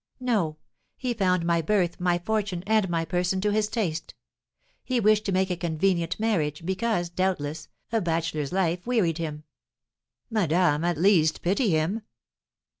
[0.19, 0.57] No;
[0.97, 4.15] he found my birth, my fortune, and my person, to his taste.
[4.83, 9.43] He wished to make a convenient marriage, because, doubtless, a bachelor's life wearied him."
[10.27, 12.01] "Madame, at least pity him."